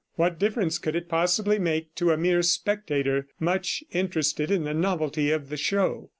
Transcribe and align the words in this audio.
What 0.15 0.39
difference 0.39 0.79
could 0.79 0.95
it 0.95 1.07
possibly 1.07 1.59
make 1.59 1.93
to 1.97 2.09
a 2.11 2.17
mere 2.17 2.41
spectator, 2.41 3.27
much 3.39 3.83
interested 3.91 4.49
in 4.49 4.63
the 4.63 4.73
novelty 4.73 5.29
of 5.29 5.49
the 5.49 5.57
show? 5.57 6.09